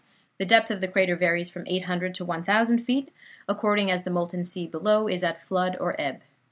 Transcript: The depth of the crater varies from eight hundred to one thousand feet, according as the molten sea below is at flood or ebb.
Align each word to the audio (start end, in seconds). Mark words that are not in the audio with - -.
The 0.39 0.47
depth 0.47 0.71
of 0.71 0.81
the 0.81 0.87
crater 0.87 1.15
varies 1.15 1.51
from 1.51 1.67
eight 1.67 1.83
hundred 1.83 2.15
to 2.15 2.25
one 2.25 2.43
thousand 2.43 2.79
feet, 2.85 3.09
according 3.47 3.91
as 3.91 4.01
the 4.01 4.09
molten 4.09 4.43
sea 4.45 4.65
below 4.65 5.07
is 5.07 5.23
at 5.23 5.37
flood 5.45 5.77
or 5.79 5.95
ebb. 6.01 6.21